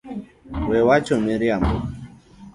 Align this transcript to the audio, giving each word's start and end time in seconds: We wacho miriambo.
We 0.69 0.79
wacho 0.87 1.15
miriambo. 1.25 1.75